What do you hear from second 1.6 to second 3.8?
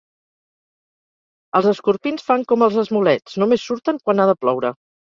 escorpins fan com els esmolets: només